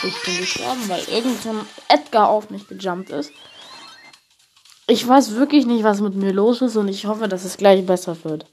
Ich 0.02 0.22
bin 0.24 0.38
gestorben, 0.38 0.88
weil 0.88 1.04
irgendein 1.04 1.64
Edgar 1.86 2.28
auf 2.28 2.50
mich 2.50 2.66
gejumpt 2.66 3.10
ist. 3.10 3.30
Ich 4.88 5.06
weiß 5.06 5.32
wirklich 5.34 5.66
nicht, 5.66 5.82
was 5.82 6.00
mit 6.00 6.14
mir 6.14 6.32
los 6.32 6.62
ist 6.62 6.76
und 6.76 6.86
ich 6.86 7.06
hoffe, 7.06 7.26
dass 7.26 7.44
es 7.44 7.56
gleich 7.56 7.84
besser 7.84 8.16
wird. 8.22 8.46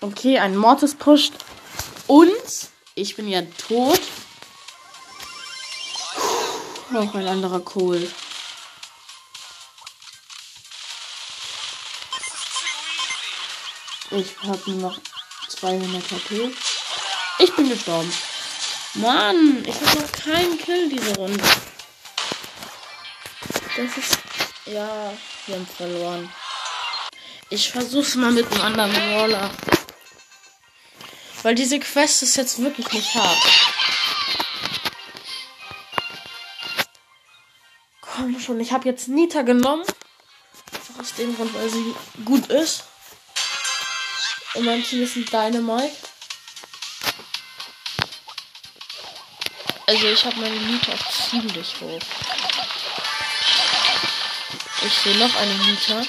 Okay, 0.00 0.38
ein 0.38 0.56
Mortis 0.56 0.94
pusht. 0.94 1.34
Und 2.06 2.30
ich 2.94 3.14
bin 3.14 3.28
ja 3.28 3.42
tot. 3.68 4.00
Auch 6.94 7.14
ein 7.14 7.28
anderer 7.28 7.60
Kohl. 7.60 8.10
Ich 14.12 14.36
habe 14.42 14.70
nur 14.70 14.80
noch 14.80 14.98
200 15.48 16.02
HP. 16.10 16.50
Ich 17.38 17.54
bin 17.54 17.68
gestorben. 17.68 18.12
Mann, 18.94 19.62
ich 19.64 19.74
habe 19.74 20.00
noch 20.00 20.12
keinen 20.12 20.58
Kill 20.58 20.88
diese 20.88 21.14
Runde. 21.16 21.44
Das 23.80 23.96
ist. 23.96 24.18
Ja, 24.66 25.10
wir 25.46 25.54
haben 25.54 25.66
verloren. 25.66 26.30
Ich 27.48 27.70
versuch's 27.70 28.14
mal 28.14 28.30
mit 28.30 28.46
einem 28.52 28.60
anderen 28.60 28.92
Brawler. 28.92 29.50
Weil 31.42 31.54
diese 31.54 31.80
Quest 31.80 32.22
ist 32.22 32.36
jetzt 32.36 32.60
wirklich 32.60 32.92
nicht 32.92 33.14
hart. 33.14 33.38
Komm 38.02 38.38
schon, 38.38 38.60
ich 38.60 38.70
habe 38.70 38.86
jetzt 38.86 39.08
Nita 39.08 39.40
genommen. 39.40 39.86
Einfach 40.74 41.00
aus 41.00 41.14
dem 41.14 41.34
Grund, 41.34 41.54
weil 41.54 41.70
sie 41.70 41.94
gut 42.26 42.48
ist. 42.48 42.84
Und 44.56 44.66
mein 44.66 44.84
Team 44.84 45.02
ist 45.02 45.16
ein 45.16 45.24
Dynamite. 45.24 45.96
Also 49.86 50.06
ich 50.06 50.24
habe 50.26 50.36
meine 50.36 50.60
Nita 50.60 50.92
auf 50.92 51.30
ziemlich 51.30 51.80
hoch. 51.80 52.00
Ich 54.82 54.92
sehe 54.94 55.16
noch 55.18 55.34
eine 55.36 55.54
Nita. 55.54 56.02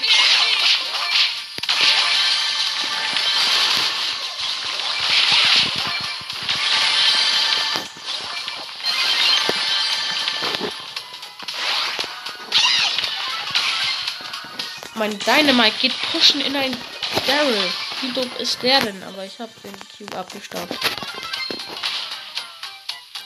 Mein 14.94 15.18
Dynamite 15.18 15.76
geht 15.80 15.92
pushen 16.10 16.40
in 16.40 16.56
ein 16.56 16.76
Daryl. 17.26 17.72
Wie 18.00 18.12
dumm 18.12 18.30
ist 18.38 18.62
der 18.62 18.80
denn? 18.80 19.02
Aber 19.02 19.24
ich 19.24 19.38
habe 19.38 19.52
den 19.64 19.74
Cube 19.98 20.16
abgestaubt. 20.16 20.78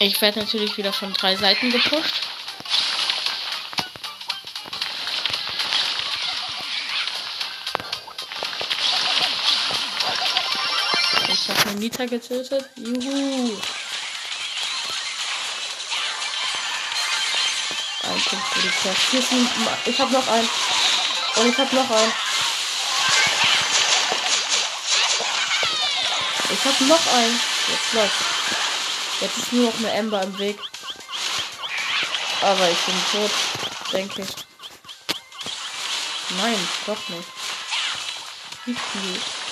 Ich 0.00 0.20
werde 0.20 0.40
natürlich 0.40 0.76
wieder 0.76 0.92
von 0.92 1.12
drei 1.12 1.36
Seiten 1.36 1.70
gepusht. 1.70 2.25
Nita 11.98 12.10
getötet. 12.10 12.68
Juhu. 12.76 13.56
Ein 18.02 18.20
Punkt 18.22 18.48
für 18.48 18.60
die 18.60 19.16
ein, 19.18 19.48
ich 19.86 19.98
habe 19.98 20.12
noch 20.12 20.28
einen. 20.28 20.48
Und 21.36 21.48
ich 21.48 21.58
habe 21.58 21.74
noch 21.74 21.90
einen. 21.90 22.12
Ich 26.50 26.64
habe 26.66 26.84
noch 26.84 27.14
einen. 27.14 27.40
Jetzt 27.68 27.92
läuft. 27.94 28.24
Jetzt 29.22 29.38
ist 29.38 29.52
nur 29.54 29.70
noch 29.70 29.78
eine 29.78 29.92
Ember 29.92 30.22
im 30.22 30.38
Weg. 30.38 30.58
Aber 32.42 32.68
ich 32.68 32.78
bin 32.78 32.94
tot, 33.10 33.30
denke 33.92 34.22
ich. 34.22 34.28
Nein, 36.36 36.68
doch 36.86 37.08
nicht. 37.08 37.28
Wie 38.66 38.74
viel? 38.74 39.45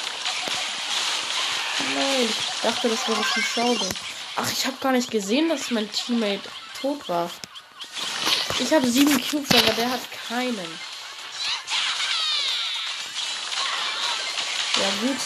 Dachte, 2.64 2.88
das 2.88 3.06
wäre 3.06 3.22
die 3.36 3.42
Schaude. 3.42 3.86
Ach, 4.36 4.50
ich 4.50 4.64
habe 4.64 4.76
gar 4.80 4.92
nicht 4.92 5.10
gesehen, 5.10 5.50
dass 5.50 5.70
mein 5.70 5.90
Teammate 5.92 6.48
tot 6.80 7.06
war. 7.10 7.30
Ich 8.58 8.72
habe 8.72 8.86
sieben 8.88 9.20
Cubes, 9.22 9.50
aber 9.50 9.72
der 9.74 9.90
hat 9.90 10.00
keinen. 10.28 10.78
Ja 14.76 14.88
gut. 15.02 15.20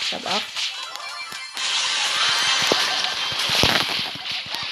Ich 0.00 0.14
habe 0.14 0.26
acht. 0.26 0.42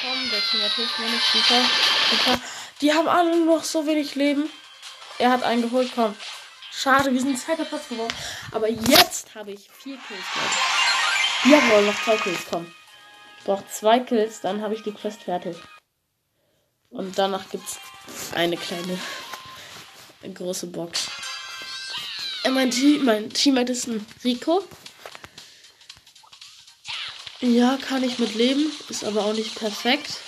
Komm, 0.01 0.31
der 0.31 0.41
Teammate 0.41 0.75
hilft 0.77 0.99
mir 0.99 1.11
nicht. 1.11 1.25
Super. 1.31 1.63
Super. 2.11 2.41
Die 2.81 2.95
haben 2.95 3.09
alle 3.09 3.37
noch 3.37 3.65
so 3.65 3.87
wenig 3.87 4.15
Leben. 4.15 4.51
Er 5.19 5.31
hat 5.31 5.43
einen 5.43 5.61
geholt, 5.61 5.93
komm. 5.95 6.17
Schade, 6.73 7.13
wir 7.13 7.21
sind 7.21 7.39
zweiter 7.39 7.67
Platz 7.67 7.89
geworden. 7.91 8.15
Aber 8.51 8.67
jetzt 8.71 9.35
habe 9.35 9.53
ich 9.53 9.69
vier 9.79 9.99
Kills. 10.09 10.25
Jawohl, 11.45 11.87
noch 11.87 12.05
zwei 12.05 12.17
Kills, 12.17 12.41
komm. 12.51 12.73
Brauche 13.45 13.67
zwei 13.69 14.01
Kills, 14.01 14.41
dann 14.41 14.61
habe 14.61 14.75
ich 14.75 14.83
die 14.83 14.93
Quest 14.93 15.23
fertig. 15.23 15.57
Und 16.91 17.17
danach 17.19 17.49
gibt 17.51 17.67
es 17.67 17.79
eine 18.35 18.57
kleine 18.57 18.99
eine 20.23 20.35
große 20.35 20.67
Box. 20.67 21.09
Äh, 22.45 22.51
mein, 22.51 22.71
Team, 22.71 23.05
mein 23.05 23.31
Teammate 23.31 23.73
ist 23.73 23.87
ein 23.87 24.05
Rico. 24.25 24.65
Ja, 27.41 27.79
kann 27.81 28.05
ich 28.05 28.19
mit 28.19 28.35
leben. 28.35 28.71
Ist 28.89 29.05
aber 29.05 29.25
auch 29.25 29.33
nicht 29.33 29.55
perfekt. 29.55 30.19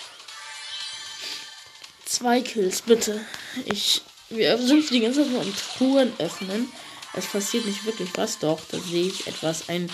Zwei 2.06 2.40
Kills, 2.40 2.82
bitte. 2.82 3.24
Ich. 3.66 4.02
Wir 4.30 4.56
sind 4.56 4.88
die 4.88 5.00
ganze 5.00 5.22
Zeit 5.22 5.30
nur 5.30 5.42
am 5.42 5.54
Truhen 5.54 6.12
öffnen. 6.18 6.72
Es 7.12 7.26
passiert 7.26 7.66
nicht 7.66 7.84
wirklich 7.84 8.08
was, 8.14 8.38
doch. 8.38 8.60
Da 8.70 8.78
sehe 8.78 9.08
ich 9.08 9.26
etwas. 9.26 9.68
Ein 9.68 9.90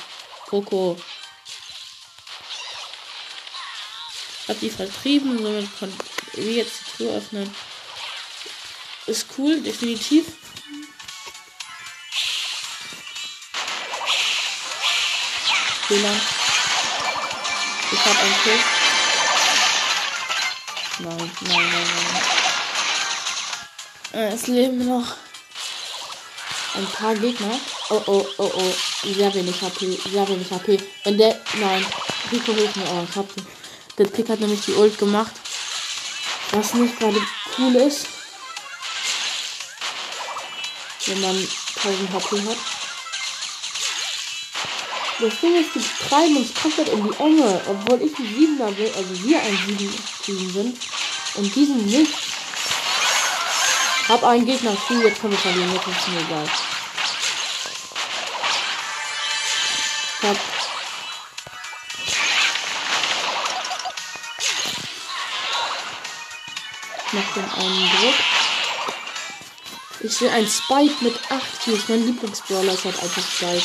Poco. 0.48 0.98
Hab 4.48 4.58
die 4.60 4.70
vertrieben, 4.70 5.42
somit 5.42 5.78
konnte 5.78 5.96
wir 6.32 6.52
jetzt 6.52 6.80
die 6.80 6.96
Tür 6.96 7.16
öffnen. 7.16 7.54
Ist 9.04 9.26
cool, 9.36 9.60
definitiv. 9.60 10.24
Fehler. 15.86 16.20
Ich 17.92 17.98
hab 17.98 18.22
einen 18.22 18.42
Kill. 18.42 18.58
Nein, 21.00 21.30
nein, 21.42 21.70
nein, 21.70 21.86
nein. 22.12 22.22
Äh, 24.14 24.34
es 24.34 24.46
leben 24.46 24.86
noch 24.86 25.14
ein 26.74 26.86
paar 26.86 27.14
Gegner. 27.14 27.60
Oh, 27.90 28.02
oh, 28.06 28.26
oh, 28.36 28.52
oh. 28.54 28.74
Sehr 29.02 29.34
wenig 29.34 29.62
HP, 29.62 29.98
sehr 30.12 30.28
wenig 30.28 30.50
HP. 30.50 30.78
Wenn 31.04 31.16
der, 31.16 31.40
nein, 31.54 31.86
Rico 32.30 32.52
hilft 32.52 32.76
mir. 32.76 32.84
Oh, 32.84 33.06
ich 33.08 33.16
hab 33.16 33.34
den. 33.34 33.46
Der 33.96 34.12
Tick 34.12 34.28
hat 34.28 34.40
nämlich 34.40 34.60
die 34.60 34.74
Ult 34.74 34.98
gemacht. 34.98 35.32
Was 36.52 36.74
nicht 36.74 36.98
gerade 36.98 37.20
cool 37.58 37.74
ist. 37.76 38.06
Wenn 41.06 41.20
man 41.22 41.48
1000 41.76 42.12
HP 42.12 42.42
hat. 42.42 42.56
Das 45.20 45.40
Ding 45.40 45.56
ist, 45.56 45.74
die 45.74 46.08
treiben 46.08 46.36
uns 46.36 46.54
komplett 46.54 46.88
in 46.88 47.02
die 47.02 47.18
Enge. 47.18 47.60
Obwohl 47.66 48.02
ich 48.02 48.18
ein 48.18 48.26
7er 48.26 48.76
will, 48.76 48.92
also 48.96 49.24
wir 49.24 49.42
ein 49.42 49.58
7 50.24 50.52
sind. 50.52 50.78
Und 51.34 51.54
diesen 51.54 51.86
nicht. 51.86 52.12
Hab 54.08 54.22
einen 54.24 54.46
Gegner 54.46 54.76
zu, 54.86 55.02
jetzt 55.02 55.20
können 55.20 55.32
wir 55.32 55.38
verlieren, 55.38 55.72
jetzt 55.74 55.86
ist 55.86 56.08
mir 56.08 56.20
egal. 56.20 56.48
Ich 60.20 60.28
hab 60.28 60.36
Mach 67.12 67.34
den 67.34 67.44
einen 67.44 67.90
Druck. 67.90 68.14
Ich 70.00 70.16
sehe 70.16 70.30
ein 70.30 70.46
Spike 70.46 70.94
mit 71.00 71.14
8 71.30 71.60
Kills. 71.64 71.88
Mein 71.88 72.04
Lieblingsbrawler 72.04 72.72
ist 72.72 72.84
halt 72.84 73.02
einfach 73.02 73.22
Spike. 73.22 73.62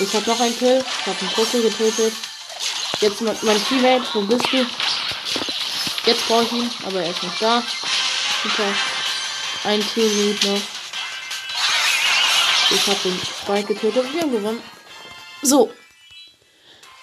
Ich 0.00 0.14
hab 0.14 0.26
noch 0.26 0.40
einen 0.40 0.58
Kill. 0.58 0.84
Ich 1.00 1.06
hab 1.06 1.20
einen 1.20 1.30
Pussy 1.32 1.62
getötet. 1.62 2.14
Jetzt 3.00 3.20
mein, 3.20 3.64
Teammate. 3.68 4.06
Wo 4.14 4.22
bist 4.22 4.46
du? 4.50 4.66
Jetzt 6.06 6.26
brauche 6.26 6.44
ich 6.44 6.52
ihn, 6.52 6.70
aber 6.86 7.02
er 7.02 7.10
ist 7.10 7.22
nicht 7.22 7.40
da. 7.40 7.62
Okay. 8.44 8.74
Ein 9.64 9.86
Teammate 9.86 10.48
noch. 10.48 10.60
Ich 12.70 12.86
hab 12.86 13.02
den 13.02 13.20
Spike 13.20 13.74
getötet 13.74 14.04
und 14.04 14.14
wir 14.14 14.22
haben 14.22 14.32
gewonnen. 14.32 14.75
So. 15.42 15.70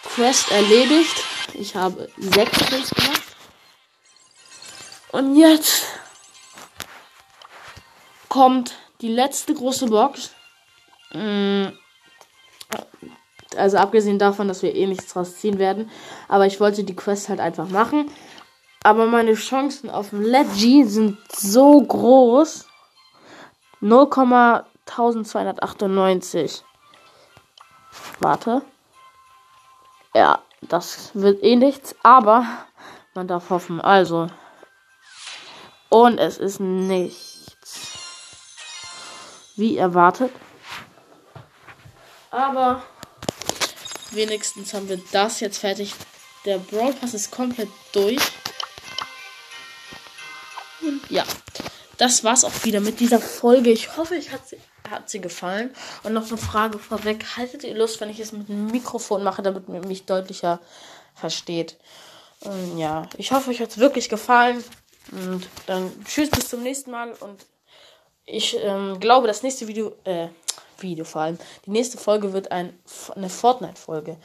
Quest 0.04 0.52
erledigt. 0.52 1.24
Ich 1.54 1.76
habe 1.76 2.10
6 2.18 2.66
Kills 2.66 2.90
gemacht. 2.90 3.22
Und 5.12 5.36
jetzt 5.36 5.84
kommt 8.30 8.74
die 9.02 9.10
letzte 9.10 9.54
große 9.54 9.86
Box. 9.88 10.32
Mm. 11.14 11.68
Also 13.56 13.78
abgesehen 13.78 14.18
davon, 14.18 14.48
dass 14.48 14.64
wir 14.64 14.74
eh 14.74 14.88
nichts 14.88 15.14
draus 15.14 15.38
ziehen 15.38 15.60
werden. 15.60 15.92
Aber 16.28 16.48
ich 16.48 16.60
wollte 16.60 16.84
die 16.84 16.96
Quest 16.96 17.30
halt 17.30 17.40
einfach 17.40 17.70
machen. 17.70 18.10
Aber 18.84 19.06
meine 19.06 19.36
Chancen 19.36 19.92
auf 19.92 20.10
dem 20.10 20.24
Leggy 20.24 20.86
sind 20.86 21.20
so 21.32 21.80
groß. 21.82 22.66
0,1298. 23.82 26.64
Warte. 28.20 28.62
Ja, 30.14 30.42
das 30.62 31.12
wird 31.14 31.44
eh 31.44 31.56
nichts. 31.56 31.96
Aber 32.04 32.46
man 33.14 33.28
darf 33.28 33.50
hoffen. 33.50 33.82
Also. 33.82 34.28
Und 35.90 36.18
es 36.18 36.38
ist 36.38 36.60
nichts. 36.60 37.92
Wie 39.56 39.78
erwartet. 39.78 40.32
Aber 42.32 42.82
wenigstens 44.12 44.74
haben 44.74 44.90
wir 44.90 45.00
das 45.12 45.40
jetzt 45.40 45.60
fertig. 45.60 45.94
Der 46.46 46.58
Brawl 46.58 46.94
Pass 46.94 47.14
ist 47.14 47.32
komplett 47.32 47.70
durch. 47.92 48.20
Und 50.82 51.10
ja, 51.10 51.24
das 51.98 52.24
war's 52.24 52.44
auch 52.44 52.64
wieder 52.64 52.80
mit 52.80 53.00
dieser 53.00 53.20
Folge. 53.20 53.70
Ich 53.70 53.96
hoffe, 53.96 54.16
ich 54.16 54.32
hat 54.32 54.48
sie, 54.48 54.60
hat 54.94 55.10
sie 55.10 55.22
gefallen. 55.22 55.72
Und 56.04 56.14
noch 56.14 56.28
eine 56.28 56.38
Frage 56.38 56.80
vorweg. 56.80 57.26
Haltet 57.38 57.64
ihr 57.64 57.76
Lust, 57.76 58.00
wenn 58.02 58.10
ich 58.10 58.20
es 58.20 58.32
mit 58.32 58.50
dem 58.50 58.68
Mikrofon 58.68 59.24
mache, 59.24 59.42
damit 59.42 59.68
man 59.70 59.82
mich 59.88 60.06
deutlicher 60.06 60.60
versteht? 61.16 61.78
Und 62.42 62.78
ja, 62.78 63.08
ich 63.18 63.32
hoffe, 63.32 63.50
euch 63.50 63.62
hat 63.62 63.70
es 63.70 63.78
wirklich 63.78 64.10
gefallen. 64.10 64.64
Und 65.12 65.48
dann 65.66 65.92
tschüss, 66.06 66.30
bis 66.30 66.50
zum 66.50 66.64
nächsten 66.64 66.92
Mal. 66.92 67.12
Und 67.20 67.46
ich 68.26 68.58
ähm, 68.62 69.00
glaube, 69.00 69.28
das 69.28 69.44
nächste 69.44 69.68
Video, 69.68 69.96
äh, 70.04 70.28
Video 70.80 71.06
vor 71.06 71.22
allem, 71.22 71.38
die 71.66 71.72
nächste 71.72 71.98
Folge 71.98 72.34
wird 72.34 72.52
ein, 72.52 72.78
eine 73.16 73.30
Fortnite-Folge. 73.30 74.18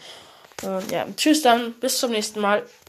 Und 0.62 0.90
ja, 0.90 1.06
tschüss 1.16 1.42
dann, 1.42 1.74
bis 1.74 1.98
zum 1.98 2.10
nächsten 2.10 2.40
Mal. 2.40 2.68